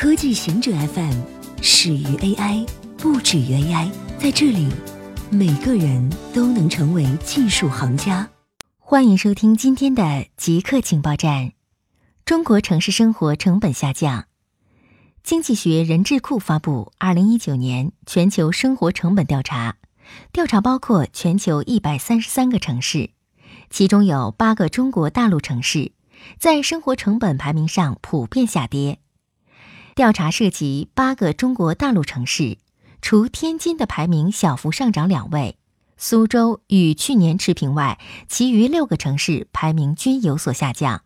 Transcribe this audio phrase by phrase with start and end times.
[0.00, 1.12] 科技行者 FM
[1.60, 2.66] 始于 AI，
[2.96, 3.90] 不止于 AI。
[4.18, 4.66] 在这里，
[5.30, 8.26] 每个人都能成为技术行家。
[8.78, 11.52] 欢迎收听今天的极客情报站。
[12.24, 14.24] 中国城市生活成本下降。
[15.22, 19.76] 经济学人智库发布二零一九年全球生活成本调查，
[20.32, 23.10] 调查包括全球一百三十三个城市，
[23.68, 25.92] 其中有八个中国大陆城市
[26.38, 28.98] 在生活成本排名上普遍下跌。
[30.00, 32.56] 调查涉及八个中国大陆城市，
[33.02, 35.58] 除天津的排名小幅上涨两位，
[35.98, 41.02] 苏州与去年持平外，其余六个城市排名均有所下降。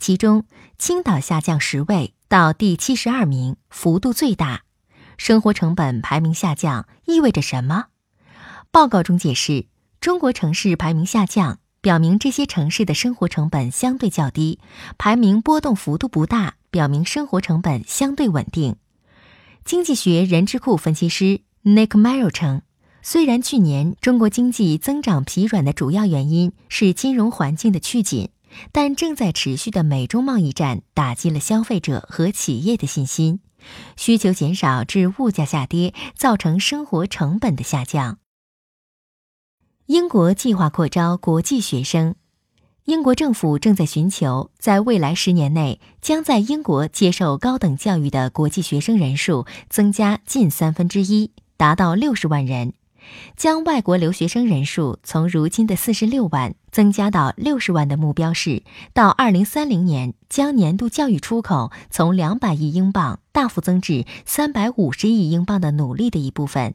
[0.00, 0.46] 其中，
[0.78, 4.62] 青岛下降十位到第七十二名，幅度最大。
[5.16, 7.84] 生活成本排名下降意味着什么？
[8.72, 9.66] 报告中解释，
[10.00, 14.58] 中国城市排名下降，表明这些城市的生活成本相对较低，
[14.98, 16.54] 排名波动幅度不大。
[16.74, 18.74] 表明生活成本相对稳定。
[19.64, 22.62] 经济学人智库分析师 Nick Merrill 称，
[23.00, 28.30] 虽然去年中国经济增长疲软的主要原因是金融环境的趋紧，
[28.72, 33.38] 但正在持续的美中贸易战打击了消费者和企业的信心，
[33.96, 38.18] 需求减少致物价下跌，造成生活成本的下降。
[39.86, 42.16] 英国计划扩招国际学生。
[42.84, 52.72] 英国政府正在寻求在未来十年内将在英国接受高等教育的国际学生人数增加近三分之一，达到六十万人；
[53.38, 58.62] 将外国留学生人数从如今的四十六万增加到六十万的目标是，
[58.92, 66.74] 到二零三零年将年度教育出口从两百亿英镑大幅增至三百五十亿英镑的努力的一部分。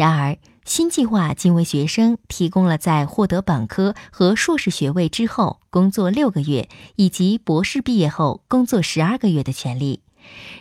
[0.00, 10.00] 然而，新计划仅为学生提供了在获得本科和硕士学位之后工作六个月，以及博士毕业后工作十二个月的权利。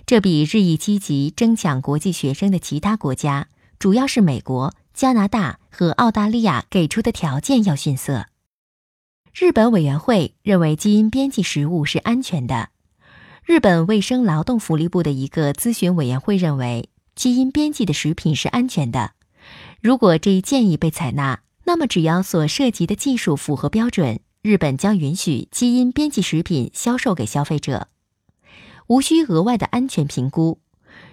[0.05, 3.47] 这比日益积极争抢国际学生的其他国家，
[3.79, 8.25] 主要是美国、加拿大和澳大利亚给出的条件要逊色。
[9.33, 12.71] 日本委员会认为基因编辑食物是安全的。
[13.45, 19.11] 日本卫生劳动福利部的一个咨询委员会认为，基因编辑的食品是安全的。
[19.81, 27.87] 如果这一建议被采纳，那么只要所涉及的技术符合标准，日本将允许基因编辑食品销售给消费者，
[28.87, 30.59] 无需额外的安全评估。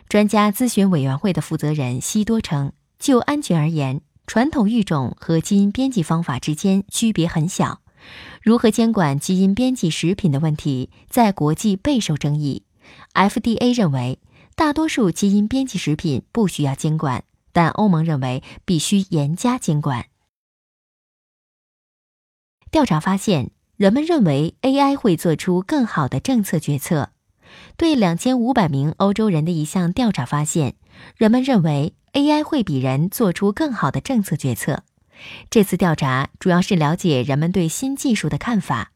[0.08, 7.80] 专家咨询委员会的负责人西多称，就安全而言，传统育种和基因编辑方法之间区别很小。
[8.42, 12.64] 如何监管基因编辑食品的问题在国际备受争议。
[13.14, 14.18] FDA 认为，
[14.56, 17.22] 大多数基因编辑食品不需要监管。
[17.56, 20.08] 但欧盟认为必须严加监管。
[22.70, 27.12] 调查发现，人们认为 AI 会做出更好的政策决策。
[27.78, 30.74] 对两千五百名欧洲人的一项调查发现，
[31.16, 34.82] 人们认为 AI 会比人做出更好的政策决策。
[35.48, 38.92] 这次调查主要是了解人们对新技术的看法。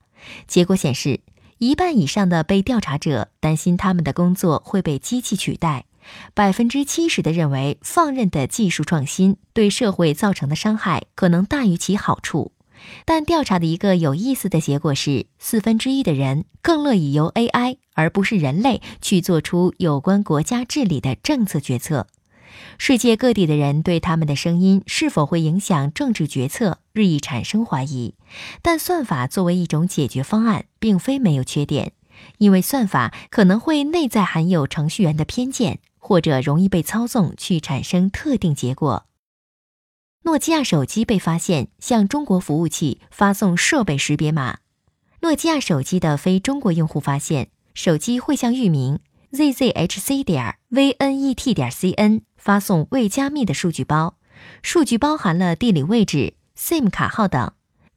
[0.46, 1.20] 结果显示，
[1.56, 5.86] 一半以上的被调查者担心他们的工作会被机器取代。
[6.34, 12.52] 百分之七十的认为，放任的技术创新对社会造成的伤害可能大于其好处。
[13.04, 22.06] 但调查的一个有意思的结果是，四分之一的人更乐意由 AI 而不是人类去做出有关国家治理的政策决策。
[22.78, 28.14] 世界各地的人对他们的声音是否会影响政治决策日益产生怀疑。
[28.62, 31.92] 但算法作为一种解决方案，并非没有缺点，
[32.38, 35.80] 因为算法可能会内在含有程序员的偏见。
[36.00, 39.06] 或者容易被操纵去产生特定结果。
[40.24, 44.58] 诺基亚手机被发现向中国服务器发送设备识别码。
[45.20, 48.98] 诺基亚手机的非中国用户发现，手机会向域名
[49.32, 54.16] zzhc 点 vnet 点 cn 发送未加密的数据包，
[54.62, 57.52] 数据包含了地理位置、SIM 卡号等。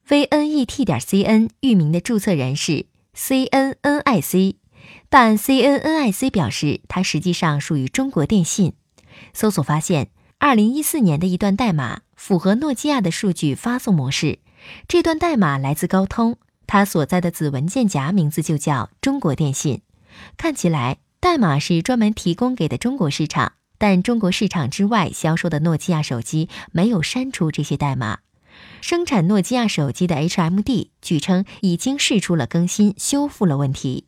[0.08, 4.63] vnet 点 cn 域名的注册人是 cnnic。
[5.10, 8.74] 但 CNNIC 表示，它实际上属于中国电信。
[9.34, 10.10] 搜索发现，
[10.40, 14.40] 二零一四年的一段代码符合诺基亚的数据发送模式。
[14.88, 19.82] 这段代码来自高通，它所在的子文件夹名字就叫中国电信。
[20.38, 28.20] 看起来，代码是专门提供给的中国市场，但中国市场之外销售的诺基亚手机没有删除这些代码。
[28.82, 34.08] 生产诺基亚手机的 HMD 据称已经试出了更新，修复了问题。